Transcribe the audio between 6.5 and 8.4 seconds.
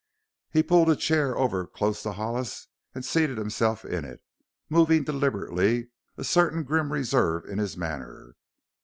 grim reserve in his manner.